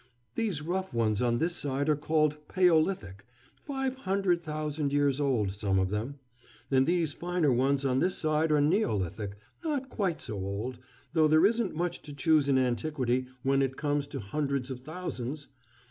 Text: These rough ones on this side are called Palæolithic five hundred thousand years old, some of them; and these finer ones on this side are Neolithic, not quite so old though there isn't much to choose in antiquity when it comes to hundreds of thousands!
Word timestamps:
These 0.33 0.63
rough 0.63 0.95
ones 0.95 1.21
on 1.21 1.37
this 1.37 1.55
side 1.55 1.87
are 1.87 1.95
called 1.95 2.37
Palæolithic 2.49 3.19
five 3.63 3.97
hundred 3.97 4.41
thousand 4.41 4.91
years 4.91 5.19
old, 5.19 5.51
some 5.51 5.77
of 5.77 5.89
them; 5.91 6.17
and 6.71 6.87
these 6.87 7.13
finer 7.13 7.51
ones 7.53 7.85
on 7.85 7.99
this 7.99 8.17
side 8.17 8.51
are 8.51 8.59
Neolithic, 8.61 9.37
not 9.63 9.89
quite 9.91 10.19
so 10.19 10.37
old 10.37 10.79
though 11.13 11.27
there 11.27 11.45
isn't 11.45 11.75
much 11.75 12.01
to 12.01 12.13
choose 12.13 12.47
in 12.47 12.57
antiquity 12.57 13.27
when 13.43 13.61
it 13.61 13.77
comes 13.77 14.07
to 14.07 14.19
hundreds 14.19 14.71
of 14.71 14.79
thousands! 14.79 15.49